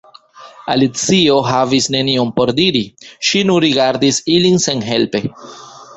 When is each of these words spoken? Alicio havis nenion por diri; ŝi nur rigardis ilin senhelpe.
Alicio 0.75 1.35
havis 1.49 1.89
nenion 1.95 2.31
por 2.39 2.53
diri; 2.61 2.83
ŝi 3.29 3.45
nur 3.51 3.65
rigardis 3.67 4.23
ilin 4.39 4.59
senhelpe. 4.69 5.23